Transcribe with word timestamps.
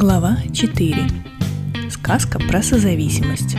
Глава 0.00 0.38
4. 0.54 1.08
Сказка 1.90 2.38
про 2.38 2.62
созависимость. 2.62 3.56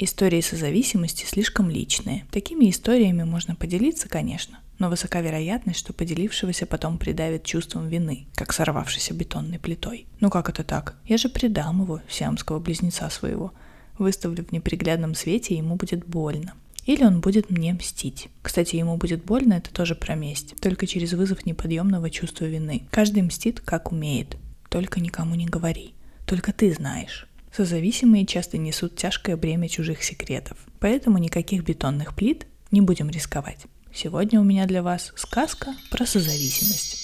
Истории 0.00 0.40
созависимости 0.40 1.24
слишком 1.24 1.70
личные. 1.70 2.26
Такими 2.32 2.68
историями 2.68 3.22
можно 3.22 3.54
поделиться, 3.54 4.08
конечно, 4.08 4.58
но 4.80 4.90
высока 4.90 5.20
вероятность, 5.20 5.78
что 5.78 5.92
поделившегося 5.92 6.66
потом 6.66 6.98
придавит 6.98 7.44
чувством 7.44 7.86
вины, 7.86 8.26
как 8.34 8.52
сорвавшейся 8.52 9.14
бетонной 9.14 9.60
плитой. 9.60 10.06
Ну 10.18 10.28
как 10.28 10.48
это 10.48 10.64
так? 10.64 10.96
Я 11.04 11.16
же 11.16 11.28
предам 11.28 11.82
его, 11.82 12.00
сиамского 12.08 12.58
близнеца 12.58 13.08
своего. 13.08 13.52
Выставлю 13.98 14.44
в 14.44 14.50
неприглядном 14.50 15.14
свете, 15.14 15.56
ему 15.56 15.76
будет 15.76 16.04
больно. 16.04 16.54
Или 16.90 17.04
он 17.04 17.20
будет 17.20 17.50
мне 17.50 17.72
мстить. 17.72 18.26
Кстати, 18.42 18.74
ему 18.74 18.96
будет 18.96 19.24
больно, 19.24 19.54
это 19.54 19.72
тоже 19.72 19.94
про 19.94 20.16
месть, 20.16 20.56
только 20.60 20.88
через 20.88 21.12
вызов 21.12 21.46
неподъемного 21.46 22.10
чувства 22.10 22.46
вины. 22.46 22.88
Каждый 22.90 23.22
мстит, 23.22 23.60
как 23.60 23.92
умеет. 23.92 24.36
Только 24.68 24.98
никому 24.98 25.36
не 25.36 25.46
говори. 25.46 25.94
Только 26.26 26.52
ты 26.52 26.72
знаешь. 26.72 27.28
Созависимые 27.56 28.26
часто 28.26 28.58
несут 28.58 28.96
тяжкое 28.96 29.36
бремя 29.36 29.68
чужих 29.68 30.02
секретов. 30.02 30.58
Поэтому 30.80 31.18
никаких 31.18 31.62
бетонных 31.62 32.16
плит 32.16 32.48
не 32.72 32.80
будем 32.80 33.08
рисковать. 33.08 33.66
Сегодня 33.94 34.40
у 34.40 34.44
меня 34.44 34.66
для 34.66 34.82
вас 34.82 35.12
сказка 35.14 35.76
про 35.92 36.04
созависимость. 36.04 36.96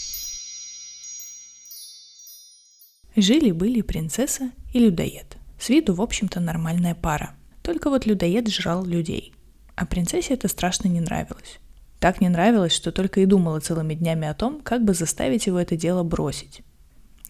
Жили-были 3.14 3.82
принцесса 3.82 4.50
и 4.74 4.80
людоед. 4.80 5.36
С 5.60 5.68
виду, 5.68 5.94
в 5.94 6.02
общем-то, 6.02 6.40
нормальная 6.40 6.96
пара. 6.96 7.36
Только 7.62 7.88
вот 7.88 8.04
людоед 8.04 8.48
жрал 8.48 8.84
людей. 8.84 9.32
А 9.76 9.86
принцессе 9.86 10.34
это 10.34 10.48
страшно 10.48 10.88
не 10.88 11.00
нравилось. 11.00 11.60
Так 12.00 12.20
не 12.20 12.28
нравилось, 12.28 12.72
что 12.72 12.92
только 12.92 13.20
и 13.20 13.26
думала 13.26 13.60
целыми 13.60 13.94
днями 13.94 14.26
о 14.26 14.34
том, 14.34 14.60
как 14.60 14.84
бы 14.84 14.94
заставить 14.94 15.46
его 15.46 15.58
это 15.58 15.76
дело 15.76 16.02
бросить. 16.02 16.62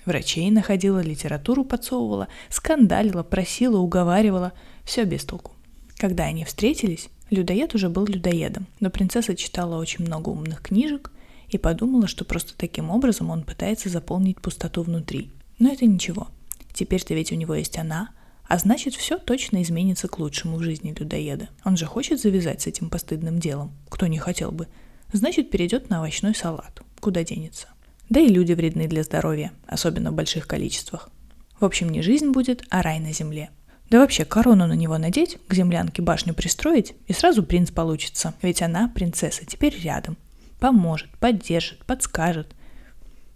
Врачей 0.04 0.50
находила, 0.50 1.00
литературу 1.00 1.64
подсовывала, 1.64 2.28
скандалила, 2.48 3.24
просила, 3.24 3.78
уговаривала. 3.78 4.52
Все 4.84 5.04
без 5.04 5.24
толку. 5.24 5.52
Когда 5.96 6.24
они 6.24 6.44
встретились, 6.44 7.08
людоед 7.30 7.74
уже 7.74 7.88
был 7.88 8.06
людоедом, 8.06 8.66
но 8.78 8.90
принцесса 8.90 9.34
читала 9.34 9.78
очень 9.78 10.04
много 10.04 10.28
умных 10.28 10.62
книжек 10.62 11.10
и 11.48 11.58
подумала, 11.58 12.06
что 12.06 12.24
просто 12.24 12.56
таким 12.56 12.90
образом 12.90 13.30
он 13.30 13.42
пытается 13.42 13.88
заполнить 13.88 14.40
пустоту 14.40 14.82
внутри. 14.82 15.32
Но 15.58 15.72
это 15.72 15.86
ничего. 15.86 16.28
Теперь-то 16.72 17.14
ведь 17.14 17.32
у 17.32 17.36
него 17.36 17.54
есть 17.54 17.78
она, 17.78 18.10
а 18.48 18.58
значит, 18.58 18.94
все 18.94 19.18
точно 19.18 19.62
изменится 19.62 20.08
к 20.08 20.18
лучшему 20.18 20.56
в 20.56 20.62
жизни 20.62 20.94
людоеда. 20.96 21.48
Он 21.64 21.76
же 21.76 21.86
хочет 21.86 22.20
завязать 22.20 22.62
с 22.62 22.66
этим 22.66 22.90
постыдным 22.90 23.40
делом. 23.40 23.72
Кто 23.88 24.06
не 24.06 24.18
хотел 24.18 24.52
бы. 24.52 24.68
Значит, 25.12 25.50
перейдет 25.50 25.90
на 25.90 25.98
овощной 25.98 26.34
салат. 26.34 26.82
Куда 27.00 27.24
денется. 27.24 27.68
Да 28.08 28.20
и 28.20 28.28
люди 28.28 28.52
вредны 28.52 28.86
для 28.86 29.02
здоровья, 29.02 29.52
особенно 29.66 30.12
в 30.12 30.14
больших 30.14 30.46
количествах. 30.46 31.10
В 31.58 31.64
общем, 31.64 31.88
не 31.88 32.02
жизнь 32.02 32.30
будет, 32.30 32.64
а 32.70 32.82
рай 32.82 33.00
на 33.00 33.12
земле. 33.12 33.50
Да 33.90 33.98
вообще, 33.98 34.24
корону 34.24 34.66
на 34.66 34.74
него 34.74 34.98
надеть, 34.98 35.38
к 35.48 35.54
землянке 35.54 36.02
башню 36.02 36.34
пристроить, 36.34 36.94
и 37.06 37.12
сразу 37.12 37.42
принц 37.42 37.70
получится. 37.70 38.34
Ведь 38.42 38.62
она, 38.62 38.88
принцесса, 38.88 39.44
теперь 39.44 39.78
рядом. 39.80 40.16
Поможет, 40.60 41.10
поддержит, 41.18 41.84
подскажет. 41.84 42.54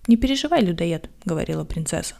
«Не 0.06 0.16
переживай, 0.16 0.62
людоед»,— 0.62 1.10
говорила 1.24 1.64
принцесса. 1.64 2.14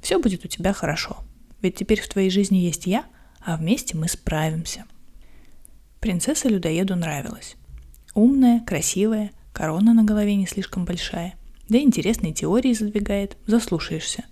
«Все 0.00 0.18
будет 0.18 0.44
у 0.44 0.48
тебя 0.48 0.72
хорошо. 0.72 1.18
Ведь 1.62 1.76
теперь 1.76 2.00
в 2.00 2.08
твоей 2.08 2.30
жизни 2.30 2.58
есть 2.58 2.86
я, 2.86 3.04
а 3.40 3.56
вместе 3.56 3.96
мы 3.96 4.08
справимся. 4.08 4.84
Принцесса 6.00 6.48
людоеду 6.48 6.94
нравилась. 6.96 7.56
Умная, 8.14 8.60
красивая, 8.60 9.32
корона 9.52 9.94
на 9.94 10.04
голове 10.04 10.36
не 10.36 10.46
слишком 10.46 10.84
большая, 10.84 11.34
да 11.68 11.78
интересные 11.78 12.32
теории 12.32 12.72
задвигает, 12.72 13.36
заслушаешься. 13.46 14.24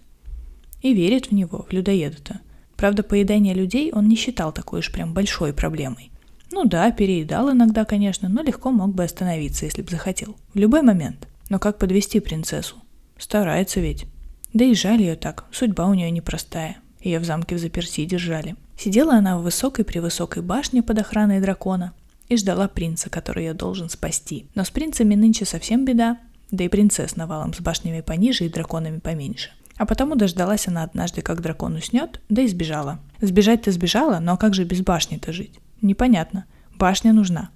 И 0.80 0.94
верит 0.94 1.26
в 1.26 1.32
него, 1.32 1.66
в 1.68 1.72
людоеда-то. 1.72 2.40
Правда, 2.76 3.02
поедание 3.02 3.54
людей 3.54 3.90
он 3.92 4.08
не 4.08 4.16
считал 4.16 4.52
такой 4.52 4.80
уж 4.80 4.92
прям 4.92 5.14
большой 5.14 5.52
проблемой. 5.52 6.10
Ну 6.52 6.64
да, 6.64 6.90
переедал 6.92 7.50
иногда, 7.52 7.84
конечно, 7.84 8.28
но 8.28 8.42
легко 8.42 8.70
мог 8.70 8.94
бы 8.94 9.04
остановиться, 9.04 9.64
если 9.64 9.82
бы 9.82 9.90
захотел. 9.90 10.36
В 10.54 10.58
любой 10.58 10.82
момент. 10.82 11.26
Но 11.48 11.58
как 11.58 11.78
подвести 11.78 12.20
принцессу? 12.20 12.76
Старается 13.18 13.80
ведь. 13.80 14.06
Да 14.52 14.64
и 14.64 14.74
жаль 14.74 15.00
ее 15.00 15.16
так, 15.16 15.46
судьба 15.50 15.86
у 15.86 15.94
нее 15.94 16.10
непростая. 16.10 16.76
Ее 17.06 17.20
в 17.20 17.24
замке 17.24 17.54
в 17.54 17.60
заперти 17.60 18.04
держали. 18.04 18.56
Сидела 18.76 19.14
она 19.14 19.38
в 19.38 19.42
высокой-превысокой 19.42 20.42
башне 20.42 20.82
под 20.82 20.98
охраной 20.98 21.40
дракона 21.40 21.92
и 22.28 22.36
ждала 22.36 22.66
принца, 22.66 23.10
который 23.10 23.44
ее 23.44 23.54
должен 23.54 23.88
спасти. 23.88 24.48
Но 24.56 24.64
с 24.64 24.70
принцами 24.70 25.14
нынче 25.14 25.44
совсем 25.44 25.84
беда, 25.84 26.18
да 26.50 26.64
и 26.64 26.68
принцесс 26.68 27.14
навалом 27.14 27.54
с 27.54 27.60
башнями 27.60 28.00
пониже 28.00 28.44
и 28.44 28.48
драконами 28.48 28.98
поменьше. 28.98 29.50
А 29.76 29.86
потому 29.86 30.16
дождалась 30.16 30.66
она 30.66 30.82
однажды, 30.82 31.22
как 31.22 31.42
дракон 31.42 31.76
уснет, 31.76 32.20
да 32.28 32.42
и 32.42 32.48
сбежала. 32.48 32.98
Сбежать-то 33.20 33.70
сбежала, 33.70 34.18
но 34.18 34.36
как 34.36 34.54
же 34.54 34.64
без 34.64 34.80
башни-то 34.80 35.32
жить? 35.32 35.60
Непонятно. 35.82 36.44
Башня 36.74 37.12
нужна. 37.12 37.50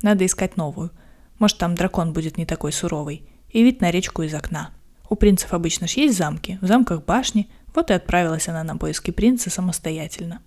Надо 0.00 0.24
искать 0.24 0.56
новую. 0.56 0.92
Может, 1.38 1.58
там 1.58 1.74
дракон 1.74 2.14
будет 2.14 2.38
не 2.38 2.46
такой 2.46 2.72
суровый. 2.72 3.28
И 3.50 3.62
вид 3.62 3.82
на 3.82 3.90
речку 3.90 4.22
из 4.22 4.32
окна. 4.32 4.70
У 5.10 5.14
принцев 5.14 5.52
обычно 5.52 5.86
ж 5.86 5.92
есть 5.92 6.16
замки, 6.16 6.58
в 6.62 6.66
замках 6.66 7.04
башни, 7.04 7.50
вот 7.74 7.90
и 7.90 7.94
отправилась 7.94 8.48
она 8.48 8.62
на 8.64 8.76
поиски 8.76 9.10
принца 9.10 9.50
самостоятельно. 9.50 10.40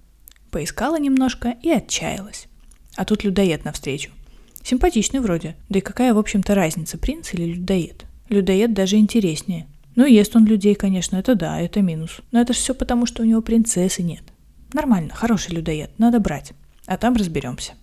Поискала 0.51 0.97
немножко 0.97 1.55
и 1.61 1.69
отчаялась. 1.69 2.47
А 2.95 3.05
тут 3.05 3.23
людоед 3.23 3.65
навстречу. 3.65 4.11
Симпатичный 4.63 5.19
вроде. 5.19 5.55
Да 5.69 5.79
и 5.79 5.81
какая, 5.81 6.13
в 6.13 6.17
общем-то, 6.17 6.55
разница, 6.55 6.97
принц 6.97 7.33
или 7.33 7.53
людоед? 7.53 8.05
Людоед 8.29 8.73
даже 8.73 8.97
интереснее. 8.97 9.67
Ну, 9.95 10.05
ест 10.05 10.35
он 10.35 10.45
людей, 10.45 10.75
конечно, 10.75 11.17
это 11.17 11.35
да, 11.35 11.59
это 11.59 11.81
минус. 11.81 12.21
Но 12.31 12.41
это 12.41 12.53
же 12.53 12.59
все 12.59 12.73
потому, 12.75 13.05
что 13.05 13.23
у 13.23 13.25
него 13.25 13.41
принцессы 13.41 14.03
нет. 14.03 14.23
Нормально, 14.73 15.13
хороший 15.13 15.55
людоед, 15.55 15.91
надо 15.97 16.19
брать. 16.19 16.53
А 16.85 16.97
там 16.97 17.15
разберемся. 17.15 17.73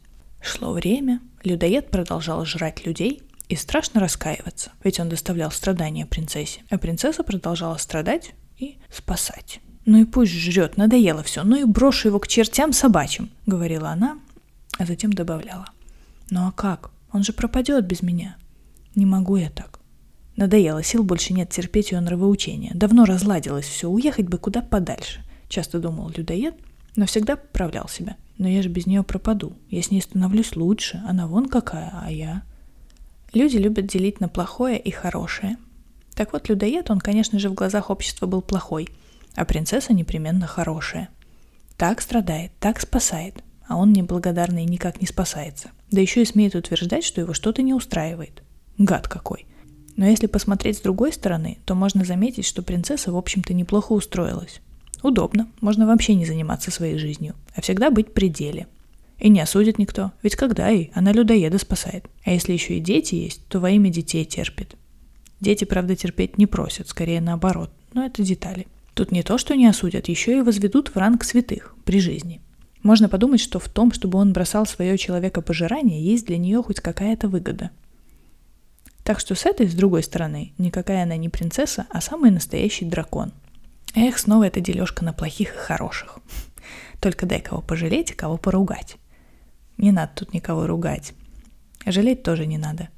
Шло 0.40 0.72
время, 0.72 1.20
людоед 1.42 1.90
продолжал 1.90 2.44
жрать 2.44 2.84
людей 2.84 3.22
и 3.48 3.56
страшно 3.56 4.00
раскаиваться, 4.00 4.72
ведь 4.82 5.00
он 5.00 5.08
доставлял 5.08 5.50
страдания 5.50 6.06
принцессе. 6.06 6.60
А 6.70 6.76
принцесса 6.78 7.22
продолжала 7.22 7.76
страдать 7.78 8.34
и 8.64 8.78
спасать. 8.90 9.60
«Ну 9.86 9.98
и 10.00 10.04
пусть 10.04 10.32
жрет, 10.32 10.76
надоело 10.76 11.22
все, 11.22 11.42
ну 11.44 11.56
и 11.56 11.64
брошу 11.64 12.08
его 12.08 12.18
к 12.18 12.26
чертям 12.28 12.72
собачьим»,— 12.72 13.30
говорила 13.46 13.90
она, 13.90 14.18
а 14.78 14.86
затем 14.86 15.12
добавляла. 15.12 15.66
«Ну 16.30 16.46
а 16.46 16.52
как? 16.52 16.90
Он 17.12 17.22
же 17.22 17.32
пропадет 17.32 17.86
без 17.86 18.02
меня. 18.02 18.36
Не 18.94 19.04
могу 19.04 19.36
я 19.36 19.50
так. 19.50 19.80
Надоело, 20.36 20.82
сил 20.82 21.04
больше 21.04 21.32
нет 21.34 21.50
терпеть 21.50 21.92
ее 21.92 22.00
нравоучения. 22.00 22.72
Давно 22.74 23.04
разладилось 23.04 23.66
все, 23.66 23.88
уехать 23.88 24.28
бы 24.28 24.38
куда 24.38 24.62
подальше»,— 24.62 25.22
часто 25.48 25.78
думал 25.78 26.10
людоед, 26.16 26.54
но 26.96 27.04
всегда 27.06 27.36
поправлял 27.36 27.88
себя. 27.88 28.16
«Но 28.38 28.48
я 28.48 28.62
же 28.62 28.68
без 28.68 28.86
нее 28.86 29.02
пропаду. 29.02 29.52
Я 29.68 29.82
с 29.82 29.90
ней 29.90 30.00
становлюсь 30.00 30.56
лучше. 30.56 31.02
Она 31.06 31.26
вон 31.26 31.48
какая, 31.48 31.92
а 32.02 32.10
я...» 32.10 32.42
Люди 33.34 33.56
любят 33.56 33.86
делить 33.86 34.20
на 34.20 34.28
плохое 34.28 34.78
и 34.78 34.92
хорошее. 34.92 35.56
Так 36.14 36.32
вот, 36.32 36.48
людоед, 36.48 36.90
он, 36.90 37.00
конечно 37.00 37.38
же, 37.38 37.48
в 37.48 37.54
глазах 37.54 37.90
общества 37.90 38.26
был 38.26 38.40
плохой, 38.40 38.88
а 39.34 39.44
принцесса 39.44 39.92
непременно 39.92 40.46
хорошая. 40.46 41.08
Так 41.76 42.00
страдает, 42.00 42.52
так 42.60 42.80
спасает, 42.80 43.42
а 43.66 43.76
он 43.76 43.92
неблагодарный 43.92 44.64
никак 44.64 45.00
не 45.00 45.06
спасается. 45.06 45.70
Да 45.90 46.00
еще 46.00 46.22
и 46.22 46.26
смеет 46.26 46.54
утверждать, 46.54 47.04
что 47.04 47.20
его 47.20 47.34
что-то 47.34 47.62
не 47.62 47.74
устраивает. 47.74 48.42
Гад 48.78 49.08
какой. 49.08 49.46
Но 49.96 50.06
если 50.06 50.26
посмотреть 50.26 50.78
с 50.78 50.82
другой 50.82 51.12
стороны, 51.12 51.58
то 51.64 51.74
можно 51.74 52.04
заметить, 52.04 52.46
что 52.46 52.62
принцесса, 52.62 53.12
в 53.12 53.16
общем-то, 53.16 53.54
неплохо 53.54 53.92
устроилась. 53.92 54.60
Удобно, 55.02 55.48
можно 55.60 55.86
вообще 55.86 56.14
не 56.14 56.24
заниматься 56.24 56.70
своей 56.70 56.98
жизнью, 56.98 57.34
а 57.54 57.60
всегда 57.60 57.90
быть 57.90 58.14
при 58.14 58.28
деле. 58.28 58.66
И 59.18 59.28
не 59.28 59.40
осудит 59.40 59.78
никто, 59.78 60.12
ведь 60.22 60.34
когда 60.34 60.70
и 60.70 60.90
она 60.94 61.12
людоеда 61.12 61.58
спасает. 61.58 62.06
А 62.24 62.32
если 62.32 62.52
еще 62.52 62.76
и 62.78 62.80
дети 62.80 63.14
есть, 63.14 63.46
то 63.48 63.60
во 63.60 63.70
имя 63.70 63.90
детей 63.90 64.24
терпит. 64.24 64.76
Дети, 65.44 65.64
правда, 65.64 65.94
терпеть 65.94 66.38
не 66.38 66.46
просят, 66.46 66.88
скорее 66.88 67.20
наоборот, 67.20 67.70
но 67.92 68.06
это 68.06 68.22
детали. 68.22 68.66
Тут 68.94 69.12
не 69.12 69.22
то, 69.22 69.36
что 69.36 69.54
не 69.54 69.66
осудят, 69.66 70.08
еще 70.08 70.38
и 70.38 70.40
возведут 70.40 70.88
в 70.88 70.96
ранг 70.96 71.22
святых 71.22 71.76
при 71.84 72.00
жизни. 72.00 72.40
Можно 72.82 73.10
подумать, 73.10 73.42
что 73.42 73.58
в 73.58 73.68
том, 73.68 73.92
чтобы 73.92 74.18
он 74.18 74.32
бросал 74.32 74.64
свое 74.64 74.96
человекопожирание, 74.96 76.02
есть 76.02 76.24
для 76.24 76.38
нее 76.38 76.62
хоть 76.62 76.80
какая-то 76.80 77.28
выгода. 77.28 77.72
Так 79.02 79.20
что 79.20 79.34
с 79.34 79.44
этой, 79.44 79.68
с 79.68 79.74
другой 79.74 80.02
стороны, 80.02 80.54
никакая 80.56 81.02
она 81.02 81.18
не 81.18 81.28
принцесса, 81.28 81.86
а 81.90 82.00
самый 82.00 82.30
настоящий 82.30 82.86
дракон. 82.86 83.34
Эх, 83.94 84.18
снова 84.18 84.44
эта 84.44 84.60
дележка 84.62 85.04
на 85.04 85.12
плохих 85.12 85.52
и 85.52 85.58
хороших. 85.58 86.20
Только 87.02 87.26
дай 87.26 87.42
кого 87.42 87.60
пожалеть, 87.60 88.12
а 88.12 88.16
кого 88.16 88.38
поругать. 88.38 88.96
Не 89.76 89.92
надо 89.92 90.12
тут 90.14 90.32
никого 90.32 90.66
ругать. 90.66 91.12
Жалеть 91.84 92.22
тоже 92.22 92.46
не 92.46 92.56
надо. 92.56 92.88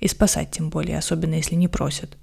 И 0.00 0.08
спасать 0.08 0.50
тем 0.50 0.70
более, 0.70 0.98
особенно 0.98 1.34
если 1.34 1.54
не 1.54 1.68
просят. 1.68 2.16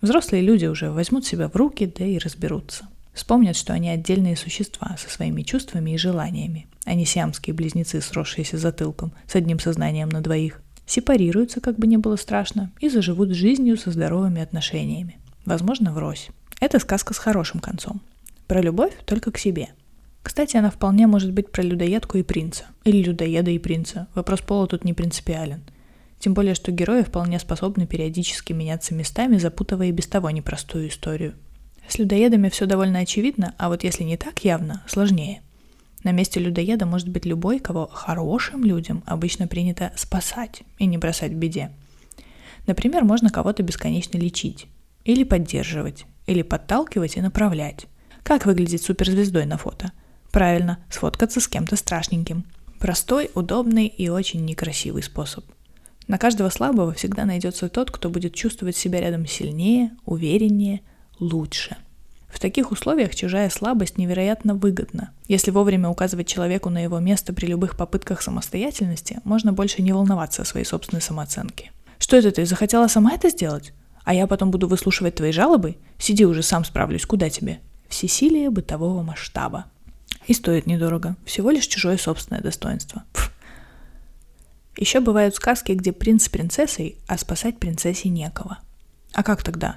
Взрослые 0.00 0.42
люди 0.42 0.66
уже 0.66 0.90
возьмут 0.90 1.24
себя 1.24 1.48
в 1.48 1.56
руки, 1.56 1.92
да 1.96 2.04
и 2.04 2.18
разберутся. 2.18 2.88
Вспомнят, 3.12 3.56
что 3.56 3.72
они 3.72 3.90
отдельные 3.90 4.36
существа 4.36 4.96
со 4.98 5.10
своими 5.10 5.42
чувствами 5.42 5.92
и 5.92 5.98
желаниями, 5.98 6.66
а 6.84 6.94
не 6.94 7.04
сиамские 7.04 7.54
близнецы, 7.54 8.00
сросшиеся 8.00 8.56
затылком, 8.56 9.12
с 9.26 9.36
одним 9.36 9.60
сознанием 9.60 10.08
на 10.08 10.22
двоих. 10.22 10.62
Сепарируются, 10.86 11.60
как 11.60 11.78
бы 11.78 11.86
не 11.86 11.98
было 11.98 12.16
страшно, 12.16 12.72
и 12.80 12.88
заживут 12.88 13.30
жизнью 13.30 13.76
со 13.76 13.90
здоровыми 13.90 14.40
отношениями. 14.40 15.18
возможно, 15.44 15.92
врозь. 15.92 16.28
Это 16.60 16.78
сказка 16.78 17.14
с 17.14 17.18
хорошим 17.18 17.60
концом. 17.60 18.00
Про 18.46 18.60
любовь 18.60 18.92
только 19.04 19.30
к 19.32 19.38
себе. 19.38 19.70
Кстати, 20.22 20.56
она 20.56 20.70
вполне 20.70 21.06
может 21.06 21.32
быть 21.32 21.50
про 21.50 21.62
людоедку 21.62 22.18
и 22.18 22.22
принца. 22.22 22.64
Или 22.84 23.02
людоеда 23.02 23.50
и 23.50 23.58
принца. 23.58 24.06
Вопрос 24.14 24.40
пола 24.40 24.66
тут 24.68 24.84
не 24.84 24.94
принципиален. 24.94 25.62
Тем 26.22 26.34
более, 26.34 26.54
что 26.54 26.70
герои 26.70 27.02
вполне 27.02 27.40
способны 27.40 27.84
периодически 27.84 28.52
меняться 28.52 28.94
местами, 28.94 29.38
запутывая 29.38 29.88
и 29.88 29.92
без 29.92 30.06
того 30.06 30.30
непростую 30.30 30.86
историю. 30.86 31.34
С 31.88 31.98
людоедами 31.98 32.48
все 32.48 32.66
довольно 32.66 33.00
очевидно, 33.00 33.56
а 33.58 33.68
вот 33.68 33.82
если 33.82 34.04
не 34.04 34.16
так 34.16 34.44
явно, 34.44 34.84
сложнее. 34.86 35.42
На 36.04 36.12
месте 36.12 36.38
людоеда 36.38 36.86
может 36.86 37.08
быть 37.08 37.24
любой, 37.26 37.58
кого 37.58 37.88
хорошим 37.88 38.62
людям 38.62 39.02
обычно 39.04 39.48
принято 39.48 39.92
спасать 39.96 40.62
и 40.78 40.86
не 40.86 40.96
бросать 40.96 41.32
в 41.32 41.36
беде. 41.36 41.72
Например, 42.68 43.02
можно 43.02 43.28
кого-то 43.28 43.64
бесконечно 43.64 44.16
лечить, 44.16 44.68
или 45.04 45.24
поддерживать, 45.24 46.06
или 46.28 46.42
подталкивать 46.42 47.16
и 47.16 47.20
направлять. 47.20 47.86
Как 48.22 48.46
выглядеть 48.46 48.84
суперзвездой 48.84 49.46
на 49.46 49.58
фото? 49.58 49.90
Правильно, 50.30 50.78
сфоткаться 50.88 51.40
с 51.40 51.48
кем-то 51.48 51.74
страшненьким. 51.74 52.44
Простой, 52.78 53.28
удобный 53.34 53.88
и 53.88 54.08
очень 54.08 54.44
некрасивый 54.44 55.02
способ– 55.02 55.44
на 56.08 56.18
каждого 56.18 56.50
слабого 56.50 56.92
всегда 56.92 57.24
найдется 57.24 57.68
тот, 57.68 57.90
кто 57.90 58.10
будет 58.10 58.34
чувствовать 58.34 58.76
себя 58.76 59.00
рядом 59.00 59.26
сильнее, 59.26 59.92
увереннее, 60.04 60.80
лучше. 61.18 61.76
В 62.28 62.40
таких 62.40 62.72
условиях 62.72 63.14
чужая 63.14 63.50
слабость 63.50 63.98
невероятно 63.98 64.54
выгодна. 64.54 65.10
Если 65.28 65.50
вовремя 65.50 65.90
указывать 65.90 66.26
человеку 66.26 66.70
на 66.70 66.82
его 66.82 66.98
место 66.98 67.32
при 67.32 67.46
любых 67.46 67.76
попытках 67.76 68.22
самостоятельности, 68.22 69.20
можно 69.24 69.52
больше 69.52 69.82
не 69.82 69.92
волноваться 69.92 70.42
о 70.42 70.46
своей 70.46 70.64
собственной 70.64 71.02
самооценке. 71.02 71.72
Что 71.98 72.16
это 72.16 72.32
ты, 72.32 72.46
захотела 72.46 72.88
сама 72.88 73.12
это 73.12 73.28
сделать? 73.28 73.72
А 74.04 74.14
я 74.14 74.26
потом 74.26 74.50
буду 74.50 74.66
выслушивать 74.66 75.14
твои 75.14 75.30
жалобы? 75.30 75.76
Сиди 75.98 76.24
уже, 76.24 76.42
сам 76.42 76.64
справлюсь, 76.64 77.06
куда 77.06 77.28
тебе? 77.28 77.60
Всесилие 77.88 78.50
бытового 78.50 79.02
масштаба. 79.02 79.66
И 80.26 80.34
стоит 80.34 80.66
недорого, 80.66 81.16
всего 81.24 81.50
лишь 81.50 81.66
чужое 81.66 81.98
собственное 81.98 82.40
достоинство. 82.40 83.04
Еще 84.82 84.98
бывают 84.98 85.36
сказки, 85.36 85.70
где 85.70 85.92
принц 85.92 86.24
с 86.24 86.28
принцессой, 86.28 86.96
а 87.06 87.16
спасать 87.16 87.60
принцессе 87.60 88.08
некого. 88.08 88.58
А 89.12 89.22
как 89.22 89.44
тогда? 89.44 89.76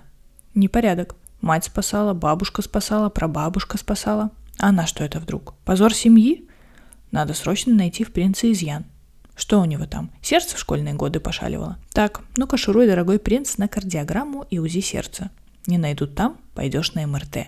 Непорядок. 0.56 1.16
Мать 1.42 1.66
спасала, 1.66 2.16
бабушка 2.16 2.64
спасала, 2.64 3.10
прабабушка 3.10 3.78
спасала. 3.78 4.32
А 4.58 4.70
она 4.70 4.88
что 4.88 5.04
это 5.04 5.20
вдруг? 5.20 5.54
Позор 5.64 5.94
семьи? 5.94 6.50
Надо 7.12 7.36
срочно 7.36 7.72
найти 7.76 8.04
в 8.04 8.14
принце 8.14 8.52
изъян. 8.52 8.86
Что 9.36 9.62
у 9.62 9.66
него 9.66 9.86
там? 9.86 10.10
Сердце 10.24 10.56
в 10.56 10.60
школьные 10.60 10.96
годы 10.96 11.20
пошаливало? 11.20 11.78
Так, 11.94 12.22
ну-ка 12.36 12.58
шуруй, 12.58 12.88
дорогой 12.88 13.20
принц, 13.20 13.60
на 13.60 13.68
кардиограмму 13.68 14.48
и 14.50 14.58
УЗИ 14.58 14.80
сердца. 14.80 15.30
Не 15.68 15.78
найдут 15.78 16.16
там, 16.16 16.40
пойдешь 16.56 16.96
на 16.96 17.06
МРТ. 17.06 17.46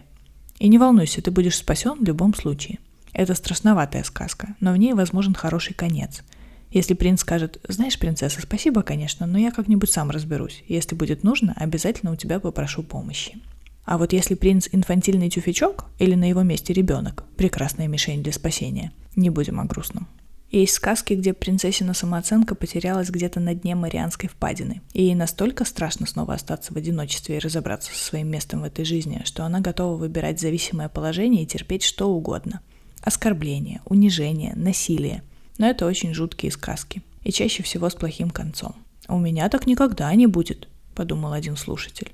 И 0.59 0.67
не 0.67 0.77
волнуйся, 0.77 1.23
ты 1.23 1.31
будешь 1.31 1.57
спасен 1.57 1.93
в 1.93 2.03
любом 2.03 2.35
случае. 2.35 2.77
Это 3.13 3.33
страшноватая 3.33 4.03
сказка, 4.03 4.55
но 4.59 4.73
в 4.73 4.77
ней 4.77 4.93
возможен 4.93 5.33
хороший 5.33 5.73
конец– 5.73 6.21
если 6.71 6.93
принц 6.93 7.21
скажет, 7.21 7.59
знаешь, 7.67 7.97
принцесса, 7.97 8.41
спасибо, 8.41 8.81
конечно, 8.81 9.25
но 9.25 9.37
я 9.37 9.51
как-нибудь 9.51 9.89
сам 9.89 10.09
разберусь. 10.11 10.63
Если 10.67 10.95
будет 10.95 11.23
нужно, 11.23 11.53
обязательно 11.55 12.11
у 12.11 12.15
тебя 12.15 12.39
попрошу 12.39 12.83
помощи. 12.83 13.37
А 13.85 13.97
вот 13.97 14.11
если 14.11 14.35
принц 14.35 14.67
инфантильный 14.71 15.29
тюфячок 15.29 15.85
или 15.97 16.13
на 16.13 16.27
его 16.27 16.43
месте 16.43 16.73
ребенок, 16.73 17.23
прекрасная 17.37 17.87
мишень 17.87 18.21
для 18.21 18.33
спасения. 18.33 18.91
Не 19.15 19.29
будем 19.29 19.61
о 19.61 19.65
грустном. 19.65 20.07
Есть 20.51 20.73
сказки, 20.75 21.13
где 21.13 21.33
принцессина 21.33 21.93
самооценка 21.93 22.55
потерялась 22.55 23.09
где-то 23.09 23.39
на 23.39 23.53
дне 23.53 23.75
Марианской 23.75 24.29
впадины, 24.29 24.81
и 24.93 25.03
ей 25.03 25.15
настолько 25.15 25.65
страшно 25.65 26.05
снова 26.05 26.33
остаться 26.33 26.73
в 26.73 26.77
одиночестве 26.77 27.37
и 27.37 27.39
разобраться 27.39 27.93
со 27.93 28.03
своим 28.03 28.29
местом 28.29 28.61
в 28.61 28.63
этой 28.65 28.85
жизни, 28.85 29.21
что 29.25 29.45
она 29.45 29.59
готова 29.59 29.97
выбирать 29.97 30.39
зависимое 30.39 30.87
положение 30.87 31.43
и 31.43 31.47
терпеть 31.47 31.83
что 31.83 32.09
угодно. 32.09 32.61
Оскорбление, 33.01 33.81
унижение, 33.85 34.53
насилие– 34.55 35.23
но 35.57 35.67
это 35.67 35.85
очень 35.85 36.13
жуткие 36.13 36.51
сказки. 36.51 37.01
И 37.23 37.31
чаще 37.31 37.63
всего 37.63 37.89
с 37.89 37.95
плохим 37.95 38.29
концом. 38.29 38.75
«У 39.07 39.17
меня 39.17 39.49
так 39.49 39.67
никогда 39.67 40.13
не 40.15 40.27
будет»,— 40.27 40.67
подумал 40.95 41.33
один 41.33 41.57
слушатель. 41.57 42.11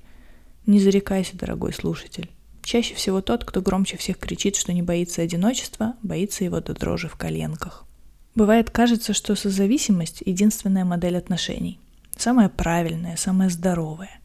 Не 0.66 0.80
зарекайся, 0.80 1.38
дорогой 1.38 1.74
слушатель. 1.74 2.30
Чаще 2.64 2.96
всего 2.96 3.22
тот, 3.22 3.44
кто 3.44 3.62
громче 3.62 3.98
всех 3.98 4.18
кричит, 4.18 4.56
что 4.56 4.72
не 4.72 4.82
боится 4.82 5.22
одиночества, 5.22 5.96
боится 6.02 6.46
его 6.46 6.62
до 6.62 6.74
дрожи 6.74 7.10
в 7.10 7.16
коленках. 7.16 7.86
Бывает 8.36 8.70
кажется, 8.70 9.14
что 9.14 9.36
созависимость– 9.36 10.24
единственная 10.26 10.86
модель 10.86 11.18
отношений. 11.18 11.80
Самая 12.16 12.48
правильная, 12.48 13.18
самая 13.18 13.50
здоровая. 13.50 14.22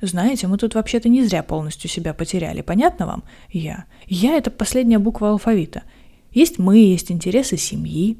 Знаете, 0.00 0.48
мы 0.48 0.58
тут 0.58 0.74
вообще-то 0.74 1.08
не 1.08 1.24
зря 1.24 1.44
полностью 1.44 1.88
себя 1.88 2.12
потеряли, 2.12 2.62
понятно 2.62 3.06
вам? 3.06 3.22
Я. 3.48 3.84
Я– 4.06 4.36
это 4.36 4.50
последняя 4.50 4.98
буква 4.98 5.30
алфавита. 5.30 5.84
Есть 6.32 6.58
мы, 6.58 6.78
есть 6.78 7.12
интересы 7.12 7.56
семьи, 7.56 8.18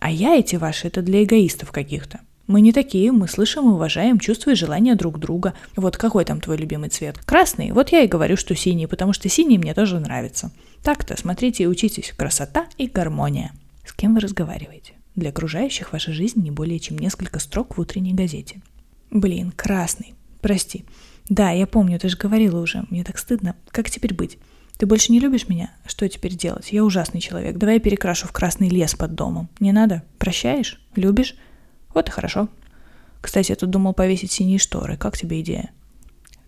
а 0.00 0.10
я 0.10 0.36
эти 0.36 0.56
ваши, 0.56 0.86
это 0.88 1.02
для 1.02 1.24
эгоистов 1.24 1.72
каких-то. 1.72 2.20
Мы 2.46 2.62
не 2.62 2.72
такие, 2.72 3.12
мы 3.12 3.28
слышим 3.28 3.68
и 3.68 3.72
уважаем 3.74 4.18
чувства 4.18 4.52
и 4.52 4.54
желания 4.54 4.94
друг 4.94 5.18
друга. 5.18 5.52
Вот 5.76 5.98
какой 5.98 6.24
там 6.24 6.40
твой 6.40 6.56
любимый 6.56 6.88
цвет? 6.88 7.18
Красный? 7.18 7.72
Вот 7.72 7.90
я 7.90 8.00
и 8.00 8.08
говорю, 8.08 8.38
что 8.38 8.54
синий, 8.54 8.86
потому 8.86 9.12
что 9.12 9.28
синий 9.28 9.58
мне 9.58 9.74
тоже 9.74 10.00
нравится. 10.00 10.50
Так-то, 10.82 11.14
смотрите 11.18 11.64
и 11.64 11.66
учитесь. 11.66 12.14
Красота 12.16 12.66
и 12.78 12.86
гармония. 12.86 13.52
С 13.84 13.92
кем 13.92 14.14
вы 14.14 14.20
разговариваете? 14.20 14.94
Для 15.14 15.28
окружающих 15.28 15.92
ваша 15.92 16.12
жизнь 16.12 16.40
не 16.40 16.50
более 16.50 16.78
чем 16.78 16.96
несколько 16.96 17.38
строк 17.38 17.76
в 17.76 17.80
утренней 17.80 18.14
газете. 18.14 18.62
Блин, 19.10 19.52
красный. 19.54 20.14
Прости. 20.40 20.86
Да, 21.28 21.50
я 21.50 21.66
помню, 21.66 21.98
ты 21.98 22.08
же 22.08 22.16
говорила 22.16 22.60
уже. 22.60 22.86
Мне 22.88 23.04
так 23.04 23.18
стыдно. 23.18 23.56
Как 23.70 23.90
теперь 23.90 24.14
быть? 24.14 24.38
Ты 24.78 24.86
больше 24.86 25.10
не 25.10 25.18
любишь 25.18 25.48
меня? 25.48 25.72
Что 25.86 26.08
теперь 26.08 26.36
делать? 26.36 26.72
Я 26.72 26.84
ужасный 26.84 27.20
человек. 27.20 27.56
Давай 27.56 27.74
я 27.74 27.80
перекрашу 27.80 28.28
в 28.28 28.32
красный 28.32 28.68
лес 28.68 28.94
под 28.94 29.14
домом. 29.14 29.48
Не 29.58 29.72
надо? 29.72 30.04
Прощаешь? 30.18 30.80
Любишь? 30.94 31.34
Вот 31.92 32.08
и 32.08 32.12
хорошо. 32.12 32.48
Кстати, 33.20 33.50
я 33.50 33.56
тут 33.56 33.70
думал 33.70 33.92
повесить 33.92 34.30
синие 34.30 34.60
шторы. 34.60 34.96
Как 34.96 35.18
тебе 35.18 35.40
идея? 35.40 35.70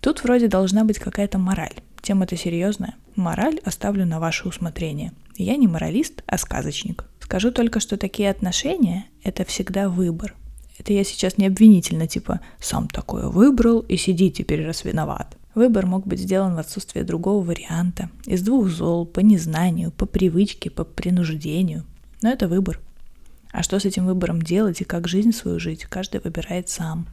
Тут 0.01 0.23
вроде 0.23 0.47
должна 0.47 0.85
быть 0.85 1.01
какая-то 1.01 1.39
мораль. 1.39 1.75
Тема-то 2.03 2.37
серьезная. 2.37 2.95
Мораль 3.17 3.59
оставлю 3.65 4.07
на 4.07 4.21
ваше 4.21 4.47
усмотрение. 4.47 5.13
Я 5.37 5.57
не 5.57 5.67
моралист, 5.67 6.23
а 6.27 6.39
сказочник. 6.39 7.07
Скажу 7.19 7.51
только, 7.51 7.81
что 7.81 7.97
такие 7.97 8.31
отношения– 8.31 9.07
это 9.25 9.45
всегда 9.45 9.89
выбор. 9.89 10.37
Это 10.81 10.95
я 10.95 11.05
сейчас 11.05 11.37
не 11.37 11.47
обвинительно, 11.47 12.07
типа 12.07 12.41
«сам 12.59 12.89
такое 12.89 13.27
выбрал 13.27 13.81
и 13.81 13.99
сиди 13.99 14.31
теперь 14.31 14.65
раз 14.65 14.83
виноват». 14.85 15.37
Выбор 15.55 15.85
мог 15.85 16.07
быть 16.07 16.21
сделан 16.21 16.55
в 16.55 16.59
отсутствие 16.59 17.05
другого 17.05 17.45
варианта, 17.45 18.09
из 18.25 18.41
двух 18.41 18.69
зол, 18.69 19.05
по 19.05 19.21
незнанию, 19.21 19.91
по 19.91 20.07
привычке, 20.07 20.71
по 20.71 20.85
принуждению. 20.85 21.85
Но 22.23 22.31
это 22.31 22.49
выбор. 22.49 22.81
А 23.53 23.63
что 23.63 23.79
с 23.79 23.85
этим 23.85 24.07
выбором 24.07 24.41
делать 24.41 24.81
и 24.81 24.85
как 24.85 25.07
жизнь 25.07 25.33
свою 25.33 25.61
жить, 25.61 25.85
каждый 25.85 26.23
выбирает 26.23 26.71
сам. 26.71 27.07